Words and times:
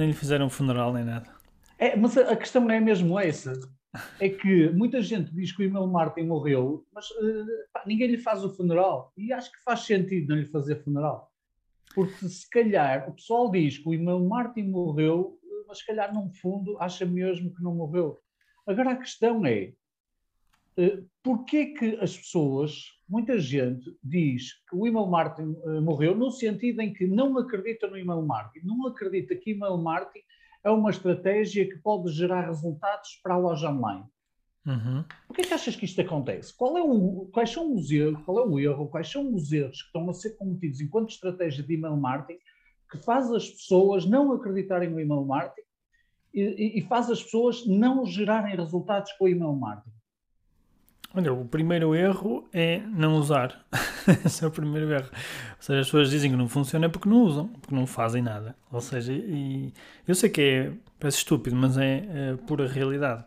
Nem 0.00 0.08
lhe 0.08 0.14
fizeram 0.14 0.46
um 0.46 0.50
funeral 0.50 0.94
nem 0.94 1.04
nada. 1.04 1.28
É, 1.78 1.94
mas 1.94 2.16
a, 2.16 2.34
questão 2.34 2.62
não 2.62 2.70
é 2.70 2.80
mesmo 2.80 3.20
essa. 3.20 3.52
É 4.18 4.30
que 4.30 4.70
muita 4.70 5.02
gente 5.02 5.30
diz 5.30 5.54
que 5.54 5.62
o 5.62 5.66
e-mail 5.66 5.86
Martin 5.86 6.22
morreu, 6.22 6.86
mas 6.90 7.10
uh, 7.10 7.46
pá, 7.70 7.82
ninguém 7.86 8.08
lhe 8.08 8.16
faz 8.16 8.42
o 8.42 8.48
funeral. 8.48 9.12
E 9.14 9.30
acho 9.30 9.52
que 9.52 9.62
faz 9.62 9.80
sentido 9.80 10.30
não 10.30 10.36
lhe 10.36 10.46
fazer 10.46 10.82
funeral. 10.82 11.30
Porque 11.94 12.26
se 12.26 12.48
calhar 12.48 13.10
o 13.10 13.12
pessoal 13.12 13.50
diz 13.50 13.76
que 13.76 13.86
o 13.86 13.92
e-mail 13.92 14.26
Martin 14.26 14.62
morreu, 14.62 15.38
mas 15.68 15.80
se 15.80 15.86
calhar 15.86 16.14
no 16.14 16.32
fundo 16.32 16.78
acha 16.80 17.04
mesmo 17.04 17.54
que 17.54 17.62
não 17.62 17.74
morreu. 17.74 18.18
Agora 18.66 18.92
a 18.92 18.96
questão 18.96 19.44
é, 19.44 19.74
uh, 20.78 21.06
porquê 21.22 21.74
que 21.74 21.98
as 22.00 22.16
pessoas, 22.16 22.84
muita 23.10 23.38
gente 23.38 23.92
diz 24.02 24.52
que 24.68 24.76
o 24.76 24.86
email 24.86 25.06
marketing 25.06 25.50
uh, 25.64 25.82
morreu 25.82 26.14
no 26.14 26.30
sentido 26.30 26.80
em 26.80 26.92
que 26.92 27.06
não 27.06 27.36
acredita 27.36 27.88
no 27.88 27.98
email 27.98 28.22
marketing, 28.22 28.66
não 28.66 28.86
acredita 28.86 29.34
que 29.34 29.50
email 29.50 29.76
marketing 29.76 30.24
é 30.62 30.70
uma 30.70 30.90
estratégia 30.90 31.68
que 31.68 31.76
pode 31.78 32.12
gerar 32.12 32.46
resultados 32.46 33.18
para 33.22 33.34
a 33.34 33.38
loja 33.38 33.70
online. 33.70 34.04
Uhum. 34.66 35.04
Por 35.26 35.34
que 35.34 35.40
é 35.40 35.44
que 35.44 35.54
achas 35.54 35.74
que 35.74 35.86
isto 35.86 36.00
acontece? 36.00 36.54
Qual 36.54 36.76
é 36.76 36.82
o, 36.82 37.28
quais 37.32 37.50
são 37.50 37.74
os 37.74 37.90
erros, 37.90 38.22
qual 38.24 38.38
é 38.38 38.46
o 38.46 38.60
erro, 38.60 38.88
quais 38.88 39.10
são 39.10 39.34
os 39.34 39.50
erros 39.50 39.80
que 39.80 39.86
estão 39.86 40.08
a 40.08 40.14
ser 40.14 40.36
cometidos 40.36 40.80
enquanto 40.80 41.10
estratégia 41.10 41.64
de 41.64 41.74
email 41.74 41.96
marketing 41.96 42.38
que 42.90 42.98
faz 42.98 43.30
as 43.32 43.48
pessoas 43.48 44.04
não 44.04 44.32
acreditarem 44.32 44.90
no 44.90 45.00
email 45.00 45.24
marketing 45.24 45.66
e, 46.34 46.78
e 46.78 46.82
faz 46.82 47.10
as 47.10 47.22
pessoas 47.22 47.66
não 47.66 48.04
gerarem 48.04 48.54
resultados 48.54 49.12
com 49.12 49.24
o 49.24 49.28
email 49.28 49.54
marketing? 49.54 49.99
Olha, 51.12 51.32
o 51.32 51.44
primeiro 51.44 51.94
erro 51.94 52.48
é 52.52 52.80
não 52.86 53.16
usar. 53.16 53.64
Esse 54.24 54.44
é 54.44 54.46
o 54.46 54.50
primeiro 54.50 54.92
erro. 54.92 55.08
Ou 55.10 55.62
seja, 55.62 55.80
as 55.80 55.86
pessoas 55.86 56.08
dizem 56.08 56.30
que 56.30 56.36
não 56.36 56.48
funciona 56.48 56.88
porque 56.88 57.08
não 57.08 57.22
usam, 57.22 57.48
porque 57.48 57.74
não 57.74 57.86
fazem 57.86 58.22
nada. 58.22 58.54
Ou 58.70 58.80
seja, 58.80 59.12
e 59.12 59.72
eu 60.06 60.14
sei 60.14 60.30
que 60.30 60.40
é, 60.40 60.72
parece 61.00 61.18
estúpido, 61.18 61.56
mas 61.56 61.76
é, 61.76 62.04
é 62.08 62.36
pura 62.46 62.68
realidade. 62.68 63.24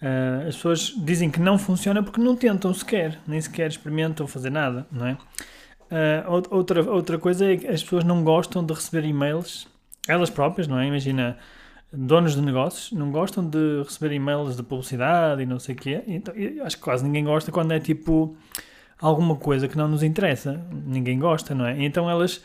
Uh, 0.00 0.46
as 0.46 0.56
pessoas 0.56 0.94
dizem 0.98 1.30
que 1.30 1.40
não 1.40 1.58
funciona 1.58 2.02
porque 2.02 2.20
não 2.20 2.36
tentam 2.36 2.72
sequer, 2.72 3.18
nem 3.26 3.40
sequer 3.40 3.68
experimentam 3.68 4.26
fazer 4.26 4.50
nada, 4.50 4.86
não 4.92 5.06
é? 5.06 5.12
Uh, 5.14 6.46
outra, 6.50 6.82
outra 6.90 7.18
coisa 7.18 7.50
é 7.50 7.56
que 7.56 7.66
as 7.66 7.82
pessoas 7.82 8.04
não 8.04 8.22
gostam 8.22 8.64
de 8.64 8.74
receber 8.74 9.06
e-mails, 9.06 9.66
elas 10.06 10.28
próprias, 10.28 10.68
não 10.68 10.78
é? 10.78 10.86
Imagina, 10.86 11.38
donos 11.96 12.34
de 12.34 12.42
negócios 12.42 12.92
não 12.92 13.10
gostam 13.10 13.48
de 13.48 13.82
receber 13.82 14.14
e-mails 14.14 14.56
de 14.56 14.62
publicidade 14.62 15.42
e 15.42 15.46
não 15.46 15.58
sei 15.58 15.74
o 15.74 15.78
quê. 15.78 16.02
Então, 16.06 16.34
acho 16.64 16.76
que 16.76 16.82
quase 16.82 17.04
ninguém 17.04 17.24
gosta 17.24 17.50
quando 17.50 17.72
é 17.72 17.80
tipo 17.80 18.36
alguma 19.00 19.36
coisa 19.36 19.68
que 19.68 19.76
não 19.76 19.88
nos 19.88 20.02
interessa. 20.02 20.64
Ninguém 20.86 21.18
gosta, 21.18 21.54
não 21.54 21.66
é? 21.66 21.82
Então 21.84 22.08
elas 22.08 22.42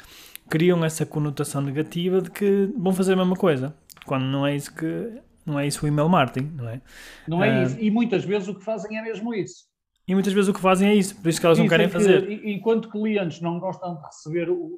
criam 0.50 0.84
essa 0.84 1.06
conotação 1.06 1.62
negativa 1.62 2.22
de 2.22 2.30
que 2.30 2.70
vão 2.78 2.94
fazer 2.94 3.14
a 3.14 3.16
mesma 3.16 3.36
coisa, 3.36 3.74
quando 4.06 4.24
não 4.24 4.46
é 4.46 4.56
isso 4.56 4.74
que 4.76 5.12
não 5.46 5.60
é 5.60 5.66
isso 5.66 5.84
o 5.86 5.88
email 5.88 6.08
marketing, 6.08 6.52
não 6.56 6.70
é? 6.70 6.82
Não 7.28 7.44
é 7.44 7.60
uh, 7.60 7.64
isso. 7.64 7.78
E 7.80 7.90
muitas 7.90 8.24
vezes 8.24 8.48
o 8.48 8.56
que 8.56 8.64
fazem 8.64 8.98
é 8.98 9.02
mesmo 9.02 9.34
isso. 9.34 9.66
E 10.08 10.14
muitas 10.14 10.34
vezes 10.34 10.50
o 10.50 10.54
que 10.54 10.60
fazem 10.60 10.90
é 10.90 10.96
isso, 10.96 11.16
por 11.16 11.30
isso 11.30 11.40
que 11.40 11.46
elas 11.46 11.58
não 11.58 11.68
querem 11.68 11.88
que, 11.88 11.94
fazer. 11.94 12.46
Enquanto 12.46 12.90
clientes 12.90 13.40
não 13.42 13.60
gostam 13.60 13.96
de 13.96 14.02
receber 14.04 14.50
o, 14.50 14.78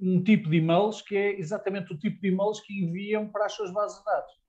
um 0.00 0.22
tipo 0.22 0.48
de 0.50 0.56
e-mails 0.56 1.02
que 1.02 1.16
é 1.16 1.38
exatamente 1.38 1.92
o 1.92 1.98
tipo 1.98 2.20
de 2.20 2.28
e-mails 2.28 2.60
que 2.60 2.84
enviam 2.84 3.28
para 3.28 3.46
as 3.46 3.52
suas 3.52 3.72
bases 3.72 3.98
de 3.98 4.04
dados. 4.04 4.40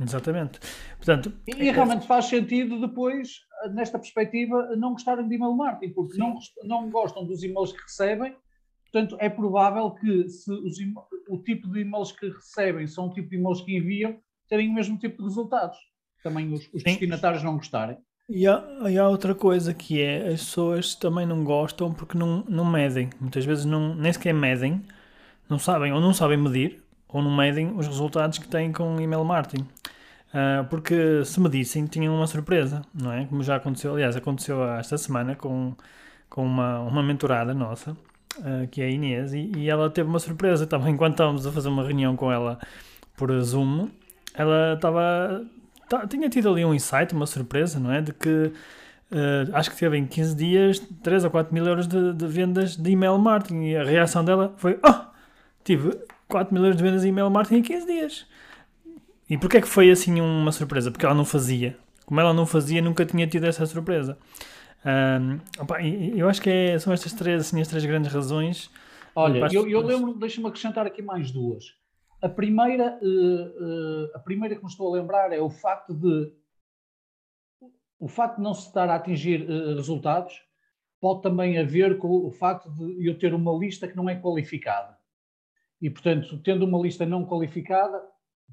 Exatamente. 0.00 0.60
Portanto, 0.96 1.32
e, 1.46 1.52
e 1.52 1.70
realmente 1.70 2.06
faz 2.06 2.26
sentido 2.26 2.80
depois, 2.80 3.40
nesta 3.72 3.98
perspectiva, 3.98 4.74
não 4.76 4.92
gostarem 4.92 5.28
de 5.28 5.34
email 5.34 5.54
marketing, 5.54 5.92
porque 5.92 6.16
não, 6.16 6.38
não 6.64 6.90
gostam 6.90 7.26
dos 7.26 7.42
e-mails 7.42 7.72
que 7.72 7.82
recebem. 7.82 8.34
Portanto, 8.90 9.16
é 9.20 9.28
provável 9.28 9.90
que 9.92 10.28
se 10.28 10.50
os, 10.50 10.78
o 11.28 11.38
tipo 11.42 11.70
de 11.70 11.80
e-mails 11.80 12.12
que 12.12 12.28
recebem 12.28 12.86
são 12.86 13.08
o 13.08 13.12
tipo 13.12 13.28
de 13.28 13.36
e-mails 13.36 13.60
que 13.60 13.76
enviam, 13.76 14.18
terem 14.48 14.68
o 14.68 14.74
mesmo 14.74 14.98
tipo 14.98 15.18
de 15.18 15.24
resultados. 15.24 15.78
Também 16.22 16.52
os, 16.52 16.68
os 16.72 16.82
destinatários 16.82 17.42
não 17.42 17.56
gostarem. 17.56 17.98
E 18.32 18.46
há, 18.46 18.62
e 18.88 18.96
há, 18.96 19.08
outra 19.08 19.34
coisa 19.34 19.74
que 19.74 20.00
é 20.00 20.28
as 20.28 20.44
pessoas 20.44 20.94
também 20.94 21.26
não 21.26 21.42
gostam 21.42 21.92
porque 21.92 22.16
não, 22.16 22.44
não 22.48 22.64
medem. 22.64 23.10
Muitas 23.20 23.44
vezes 23.44 23.64
não, 23.64 23.92
nem 23.96 24.12
sequer 24.12 24.32
medem, 24.32 24.80
não 25.48 25.58
sabem 25.58 25.92
ou 25.92 26.00
não 26.00 26.14
sabem 26.14 26.38
medir 26.38 26.80
ou 27.08 27.20
não 27.20 27.34
medem 27.36 27.72
os 27.76 27.88
resultados 27.88 28.38
que 28.38 28.46
têm 28.46 28.72
com 28.72 29.00
email 29.00 29.24
marketing. 29.24 29.66
Uh, 30.32 30.64
porque 30.70 31.24
se 31.24 31.40
medissem 31.40 31.86
tinham 31.86 32.14
uma 32.14 32.26
surpresa, 32.28 32.82
não 32.94 33.12
é? 33.12 33.26
Como 33.26 33.42
já 33.42 33.56
aconteceu, 33.56 33.92
aliás, 33.94 34.14
aconteceu 34.14 34.62
esta 34.74 34.96
semana 34.96 35.34
com, 35.34 35.74
com 36.28 36.44
uma, 36.46 36.78
uma 36.82 37.02
mentorada 37.02 37.52
nossa, 37.52 37.96
uh, 38.38 38.68
que 38.70 38.80
é 38.80 38.84
a 38.84 38.90
Inês, 38.90 39.34
e, 39.34 39.50
e, 39.56 39.68
ela 39.68 39.90
teve 39.90 40.08
uma 40.08 40.20
surpresa 40.20 40.68
também 40.68 40.94
enquanto 40.94 41.14
estávamos 41.14 41.46
a 41.48 41.52
fazer 41.52 41.68
uma 41.68 41.82
reunião 41.82 42.14
com 42.14 42.30
ela 42.30 42.60
por 43.16 43.32
Zoom. 43.40 43.88
Ela 44.34 44.74
estava 44.74 45.44
tinha 46.08 46.28
tido 46.28 46.48
ali 46.48 46.64
um 46.64 46.74
insight, 46.74 47.14
uma 47.14 47.26
surpresa, 47.26 47.78
não 47.78 47.92
é? 47.92 48.00
De 48.00 48.12
que 48.12 48.52
uh, 49.12 49.54
acho 49.54 49.70
que 49.70 49.76
teve 49.76 49.96
em 49.96 50.06
15 50.06 50.34
dias 50.34 50.78
3 51.02 51.24
ou 51.24 51.30
4 51.30 51.52
mil 51.52 51.66
euros 51.66 51.86
de, 51.86 52.12
de, 52.12 52.26
vendas 52.26 52.76
de 52.76 52.90
email 52.90 53.18
marketing 53.18 53.62
e 53.62 53.76
a 53.76 53.84
reação 53.84 54.24
dela 54.24 54.54
foi: 54.56 54.78
Oh, 54.86 55.04
tive 55.64 55.98
4 56.28 56.52
mil 56.54 56.62
euros 56.64 56.76
de 56.76 56.82
vendas 56.82 57.02
de 57.02 57.08
email 57.08 57.30
marketing 57.30 57.60
em 57.60 57.62
15 57.62 57.86
dias. 57.86 58.26
E 59.28 59.38
porquê 59.38 59.58
é 59.58 59.60
que 59.60 59.68
foi 59.68 59.90
assim 59.90 60.20
uma 60.20 60.50
surpresa? 60.50 60.90
Porque 60.90 61.06
ela 61.06 61.14
não 61.14 61.24
fazia. 61.24 61.76
Como 62.04 62.20
ela 62.20 62.34
não 62.34 62.44
fazia, 62.44 62.82
nunca 62.82 63.06
tinha 63.06 63.26
tido 63.26 63.46
essa 63.46 63.64
surpresa. 63.64 64.18
Um, 64.84 65.38
opa, 65.62 65.80
eu 65.82 66.28
acho 66.28 66.40
que 66.42 66.50
é, 66.50 66.78
são 66.78 66.92
estas 66.92 67.12
três, 67.12 67.40
assim, 67.40 67.60
as 67.60 67.68
três 67.68 67.84
grandes 67.84 68.12
razões. 68.12 68.70
Olha, 69.14 69.46
eu, 69.52 69.68
eu 69.68 69.80
lembro, 69.80 70.14
deixa-me 70.14 70.48
acrescentar 70.48 70.86
aqui 70.86 71.02
mais 71.02 71.30
duas. 71.30 71.74
A 72.22 72.28
primeira, 72.28 72.98
uh, 73.02 74.04
uh, 74.04 74.10
a 74.14 74.18
primeira 74.18 74.54
que 74.54 74.62
me 74.62 74.68
estou 74.68 74.88
a 74.88 74.98
lembrar 74.98 75.32
é 75.32 75.40
o 75.40 75.48
facto 75.48 75.94
de 75.94 76.32
o 77.98 78.08
facto 78.08 78.36
de 78.36 78.42
não 78.42 78.54
se 78.54 78.66
estar 78.66 78.88
a 78.88 78.96
atingir 78.96 79.42
uh, 79.42 79.74
resultados 79.74 80.42
pode 81.00 81.22
também 81.22 81.58
haver 81.58 81.96
com 81.96 82.26
o 82.26 82.30
facto 82.30 82.70
de 82.70 83.06
eu 83.06 83.18
ter 83.18 83.32
uma 83.32 83.52
lista 83.52 83.88
que 83.88 83.96
não 83.96 84.08
é 84.08 84.16
qualificada. 84.16 84.98
E, 85.80 85.88
portanto, 85.88 86.38
tendo 86.42 86.66
uma 86.66 86.78
lista 86.78 87.06
não 87.06 87.24
qualificada, 87.24 88.02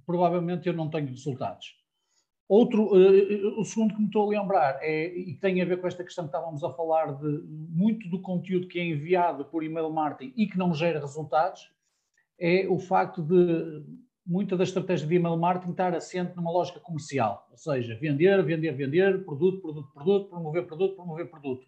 provavelmente 0.05 0.67
eu 0.67 0.73
não 0.73 0.89
tenho 0.89 1.07
resultados. 1.07 1.75
Outro, 2.47 2.89
o 3.59 3.65
segundo 3.65 3.93
que 3.93 3.99
me 3.99 4.05
estou 4.05 4.27
a 4.27 4.29
lembrar 4.29 4.79
é, 4.81 5.07
e 5.13 5.33
tem 5.35 5.61
a 5.61 5.65
ver 5.65 5.81
com 5.81 5.87
esta 5.87 6.05
questão 6.05 6.23
que 6.23 6.29
estávamos 6.29 6.63
a 6.63 6.71
falar 6.71 7.17
de 7.17 7.43
muito 7.45 8.07
do 8.09 8.21
conteúdo 8.21 8.69
que 8.69 8.79
é 8.79 8.85
enviado 8.85 9.43
por 9.43 9.61
e-mail 9.61 9.91
marketing 9.91 10.33
e 10.37 10.47
que 10.47 10.57
não 10.57 10.73
gera 10.73 11.01
resultados, 11.01 11.69
é 12.39 12.67
o 12.67 12.77
facto 12.77 13.21
de 13.21 13.83
muita 14.27 14.57
da 14.57 14.63
estratégia 14.65 15.07
de 15.07 15.15
email 15.15 15.37
marketing 15.37 15.71
estar 15.71 15.95
assente 15.95 16.35
numa 16.35 16.51
lógica 16.51 16.79
comercial, 16.81 17.47
ou 17.49 17.57
seja, 17.57 17.95
vender, 17.95 18.43
vender, 18.43 18.73
vender, 18.73 19.23
produto, 19.23 19.61
produto, 19.61 19.89
produto, 19.93 20.29
promover 20.29 20.67
produto, 20.67 20.95
promover 20.95 21.29
produto. 21.29 21.65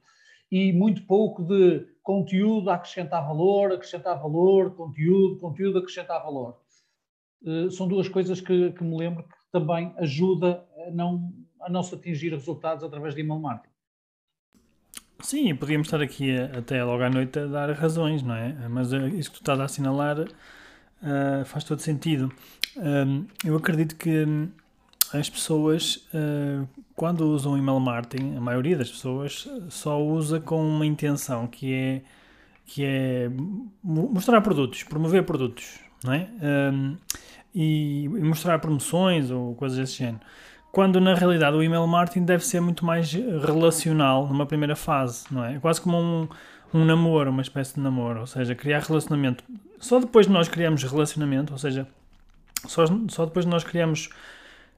E 0.52 0.74
muito 0.74 1.04
pouco 1.06 1.44
de 1.44 1.88
conteúdo 2.04 2.70
a 2.70 2.76
acrescentar 2.76 3.26
valor, 3.26 3.72
acrescentar 3.72 4.20
valor, 4.22 4.76
conteúdo, 4.76 5.38
conteúdo 5.38 5.78
a 5.78 5.82
acrescentar 5.82 6.22
valor. 6.22 6.58
Uh, 7.42 7.72
são 7.72 7.88
duas 7.88 8.10
coisas 8.10 8.42
que, 8.42 8.72
que, 8.72 8.84
me 8.84 8.98
lembro 8.98 9.24
que 9.24 9.36
também 9.52 9.94
ajuda 9.98 10.66
a 10.88 10.92
não, 10.92 11.32
a 11.62 11.70
não 11.70 11.82
se 11.82 11.96
atingir 11.96 12.32
resultados 12.32 12.84
através 12.84 13.16
de 13.16 13.22
email 13.22 13.40
marketing. 13.40 13.74
Sim, 15.22 15.56
podíamos 15.56 15.88
estar 15.88 16.02
aqui 16.02 16.36
até 16.36 16.84
logo 16.84 17.04
à 17.04 17.10
noite 17.10 17.40
a 17.40 17.46
dar 17.46 17.72
razões, 17.72 18.24
não 18.24 18.36
é? 18.36 18.68
Mas 18.68 18.92
uh, 18.92 19.08
isso 19.08 19.30
que 19.30 19.38
tu 19.38 19.42
estás 19.42 19.60
a 19.60 19.66
assinalar 19.66 20.26
uh, 21.02 21.46
faz 21.46 21.64
todo 21.64 21.80
sentido. 21.80 22.32
Um, 22.78 23.26
eu 23.44 23.56
acredito 23.56 23.96
que 23.96 24.26
hum, 24.26 24.50
as 25.14 25.30
pessoas, 25.30 26.08
uh, 26.14 26.68
quando 26.96 27.22
usam 27.30 27.58
email 27.58 27.80
marketing, 27.80 28.36
a 28.36 28.42
maioria 28.42 28.78
das 28.78 28.90
pessoas 28.90 29.48
só 29.70 30.02
usa 30.02 30.40
com 30.40 30.62
uma 30.62 30.86
intenção 30.86 31.48
que 31.48 31.74
é, 31.74 32.02
que 32.66 32.84
é 32.86 33.30
mostrar 33.84 34.42
produtos, 34.42 34.84
promover 34.84 35.24
produtos, 35.24 35.80
não 36.04 36.14
é? 36.14 36.30
Um, 36.72 36.98
e, 37.54 38.08
mostrar 38.22 38.60
promoções 38.60 39.32
ou 39.32 39.56
coisas 39.56 39.78
desse 39.78 39.98
género 39.98 40.22
quando 40.72 41.02
na 41.02 41.16
realidade 41.16 41.56
o 41.56 41.64
email 41.64 41.86
marketing 41.88 42.26
deve 42.26 42.46
ser 42.46 42.62
muito 42.62 42.86
mais 42.86 43.12
relacional 43.12 44.28
numa 44.28 44.46
primeira 44.46 44.76
fase, 44.76 45.26
não 45.32 45.44
é? 45.44 45.60
Quase 45.60 45.82
como 45.82 45.98
um, 45.98 46.28
um 46.74 46.86
namoro, 46.86 47.32
uma 47.32 47.42
espécie 47.42 47.76
de 47.76 47.82
namoro, 47.82 48.22
ou 48.22 48.28
seja, 48.28 48.54
criar 48.54 48.82
relacionamento. 48.82 49.44
Só 49.80 50.00
depois 50.00 50.28
de 50.28 50.34
nós 50.34 50.48
criamos 50.48 50.84
relacionamento, 50.84 51.54
ou 51.54 51.60
seja, 51.60 51.88
Só, 52.68 52.86
só 53.10 53.26
depois 53.26 53.46
de 53.46 53.52
nós 53.52 53.64
criamos 53.64 54.10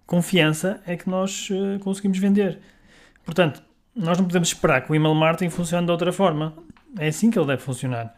confiança 0.06 0.81
é 0.86 0.95
que 0.95 1.09
nós 1.09 1.50
uh, 1.50 1.80
conseguimos 1.80 2.19
vender. 2.19 2.59
Portanto, 3.25 3.63
nós 3.95 4.18
não 4.18 4.25
podemos 4.25 4.50
esperar 4.50 4.81
que 4.81 4.92
o 4.92 4.95
email 4.95 5.15
marketing 5.15 5.50
funcione 5.50 5.86
de 5.86 5.92
outra 5.92 6.12
forma. 6.12 6.53
É 6.98 7.07
assim 7.07 7.31
que 7.31 7.39
ele 7.39 7.48
deve 7.48 7.62
funcionar. 7.62 8.15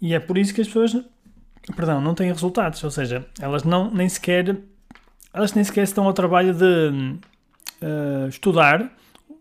E 0.00 0.14
é 0.14 0.20
por 0.20 0.38
isso 0.38 0.54
que 0.54 0.60
as 0.60 0.66
pessoas, 0.66 0.96
perdão, 1.76 2.00
não 2.00 2.14
têm 2.14 2.32
resultados. 2.32 2.82
Ou 2.82 2.90
seja, 2.90 3.26
elas 3.40 3.64
não 3.64 3.90
nem 3.90 4.08
sequer 4.08 4.56
elas 5.32 5.54
nem 5.54 5.64
sequer 5.64 5.84
estão 5.84 6.04
ao 6.04 6.12
trabalho 6.12 6.52
de 6.52 7.16
uh, 7.82 8.28
estudar 8.28 8.92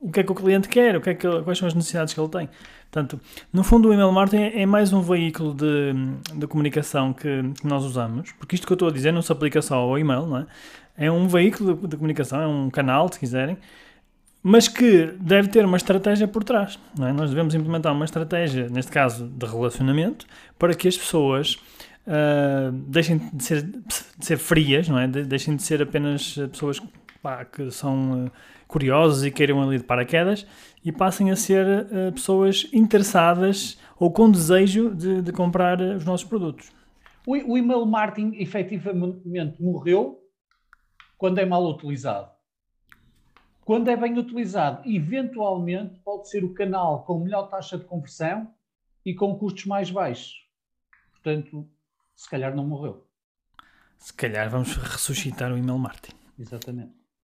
o 0.02 0.12
que 0.12 0.20
é 0.20 0.24
que 0.24 0.32
o 0.32 0.36
cliente 0.36 0.68
quer, 0.68 0.98
o 0.98 1.02
que 1.02 1.12
é 1.12 1.14
que, 1.14 1.28
quais 1.44 1.60
são 1.60 1.68
as 1.68 1.76
necessidades 1.76 2.14
que 2.14 2.20
ele 2.20 2.28
tem. 2.30 2.50
Portanto, 2.90 3.22
no 3.54 3.64
fundo, 3.64 3.88
o 3.88 3.94
email 3.94 4.12
marketing 4.12 4.58
é 4.58 4.66
mais 4.66 4.92
um 4.92 5.02
veículo 5.02 5.54
de, 5.54 5.94
de 6.36 6.48
comunicação 6.48 7.14
que, 7.14 7.54
que, 7.54 7.68
nós 7.68 7.86
usamos, 7.86 8.32
porque 8.34 8.56
isto 8.56 8.66
que 8.66 8.74
eu 8.74 8.76
estou 8.76 8.90
a 8.90 8.92
dizer 8.92 9.14
não 9.14 9.22
se 9.22 9.32
aplica 9.32 9.62
só 9.62 9.76
ao 9.76 9.98
e-mail, 9.98 10.26
não 10.26 10.40
é? 10.40 10.46
É 10.98 11.12
um 11.12 11.28
veículo 11.28 11.76
de, 11.76 11.88
de 11.88 11.96
comunicação, 11.96 12.42
é 12.42 12.48
um 12.48 12.70
canal, 12.70 13.12
se 13.14 13.20
quiserem, 13.20 13.58
mas 14.44 14.68
que 14.68 15.14
deve 15.20 15.50
ter 15.50 15.64
uma 15.64 15.78
estratégia 15.78 16.28
por 16.28 16.44
trás. 16.44 16.80
Não 16.98 17.08
é? 17.08 17.14
Nós 17.14 17.30
devemos 17.30 17.54
implementar 17.54 17.94
uma 17.94 18.06
estratégia, 18.06 18.68
neste 18.70 18.92
caso 18.92 19.28
de 19.28 19.46
relacionamento, 19.46 20.26
para 20.58 20.74
que 20.74 20.88
as 20.88 20.98
pessoas 20.98 21.56
uh, 22.08 22.72
deixem 22.72 23.20
de 23.32 23.44
ser, 23.44 23.62
de 23.62 24.26
ser 24.26 24.38
frias, 24.38 24.90
não 24.90 24.98
é? 24.98 25.08
De, 25.08 25.24
deixem 25.24 25.56
de 25.56 25.64
ser 25.64 25.82
apenas 25.82 26.36
pessoas 26.52 26.82
pá, 27.22 27.46
que 27.46 27.70
são 27.72 28.26
uh, 28.26 28.32
curiosas 28.68 29.24
e 29.24 29.32
queiram 29.32 29.62
ali 29.62 29.78
de 29.78 29.84
paraquedas 29.84 30.46
e 30.84 30.92
passem 30.92 31.32
a 31.32 31.36
ser 31.36 31.66
uh, 31.66 32.12
pessoas 32.12 32.68
interessadas 32.74 33.78
ou 34.00 34.12
com 34.12 34.30
desejo 34.30 34.94
de, 34.96 35.22
de 35.22 35.32
comprar 35.32 35.80
os 35.80 36.06
nossos 36.06 36.28
produtos. 36.28 36.72
O, 37.26 37.34
o 37.34 37.58
email 37.58 37.86
marketing 37.86 38.36
efetivamente 38.42 39.62
morreu 39.62 40.20
quando 41.18 41.38
é 41.38 41.46
mal 41.46 41.66
utilizado. 41.68 42.32
Quando 43.64 43.90
é 43.90 43.96
bem 43.96 44.18
utilizado, 44.18 44.82
eventualmente 44.90 46.00
pode 46.00 46.30
ser 46.30 46.44
o 46.44 46.54
canal 46.54 47.04
com 47.04 47.20
melhor 47.20 47.48
taxa 47.48 47.78
de 47.78 47.86
conversão 47.86 48.52
e 49.06 49.14
com 49.14 49.38
custos 49.38 49.66
mais 49.66 49.92
baixos. 49.92 50.48
Portanto, 51.12 51.70
se 52.16 52.30
calhar 52.30 52.56
não 52.56 52.66
morreu. 52.66 53.08
Se 54.00 54.12
calhar 54.12 54.50
vamos 54.50 54.76
ressuscitar 54.76 55.52
o 55.54 55.58
email 55.58 55.78
marketing. 55.78 56.16
Exatamente. 56.40 57.01